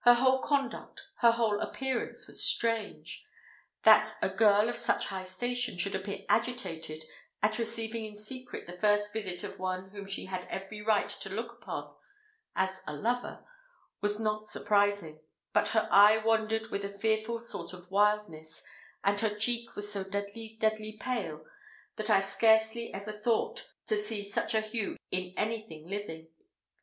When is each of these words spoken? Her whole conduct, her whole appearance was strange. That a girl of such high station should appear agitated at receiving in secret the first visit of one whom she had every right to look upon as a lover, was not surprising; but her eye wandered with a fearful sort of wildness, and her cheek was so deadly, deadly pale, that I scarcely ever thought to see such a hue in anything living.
Her 0.00 0.12
whole 0.12 0.42
conduct, 0.42 1.08
her 1.20 1.30
whole 1.32 1.58
appearance 1.58 2.26
was 2.26 2.44
strange. 2.44 3.24
That 3.84 4.14
a 4.20 4.28
girl 4.28 4.68
of 4.68 4.76
such 4.76 5.06
high 5.06 5.24
station 5.24 5.78
should 5.78 5.94
appear 5.94 6.26
agitated 6.28 7.02
at 7.42 7.58
receiving 7.58 8.04
in 8.04 8.18
secret 8.18 8.66
the 8.66 8.76
first 8.76 9.10
visit 9.14 9.42
of 9.42 9.58
one 9.58 9.88
whom 9.88 10.06
she 10.06 10.26
had 10.26 10.44
every 10.50 10.82
right 10.82 11.08
to 11.08 11.30
look 11.34 11.50
upon 11.52 11.94
as 12.54 12.82
a 12.86 12.92
lover, 12.92 13.42
was 14.02 14.20
not 14.20 14.44
surprising; 14.44 15.20
but 15.54 15.68
her 15.68 15.88
eye 15.90 16.18
wandered 16.18 16.66
with 16.70 16.84
a 16.84 16.90
fearful 16.90 17.38
sort 17.38 17.72
of 17.72 17.90
wildness, 17.90 18.62
and 19.02 19.18
her 19.20 19.34
cheek 19.34 19.74
was 19.76 19.90
so 19.90 20.04
deadly, 20.04 20.58
deadly 20.60 20.98
pale, 21.00 21.42
that 21.96 22.10
I 22.10 22.20
scarcely 22.20 22.92
ever 22.92 23.12
thought 23.12 23.66
to 23.86 23.96
see 23.96 24.28
such 24.28 24.52
a 24.54 24.60
hue 24.60 24.98
in 25.10 25.32
anything 25.38 25.88
living. 25.88 26.28